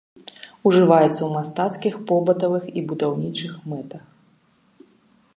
Ужываецца 0.67 1.17
ў 1.23 1.29
мастацкіх, 1.37 1.93
побытавых 2.11 2.63
і 2.81 2.83
будаўнічых 2.93 3.53
мэтах. 3.75 4.09